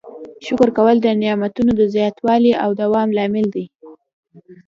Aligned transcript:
شکر 0.45 0.69
کول 0.77 0.95
د 1.01 1.07
نعمتونو 1.21 1.71
د 1.79 1.81
زیاتوالي 1.95 2.53
او 2.63 2.69
دوام 2.81 3.07
لامل 3.17 3.45
دی. 3.55 3.65